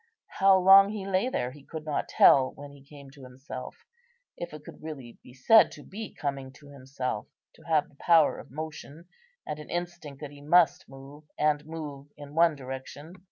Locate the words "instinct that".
9.69-10.31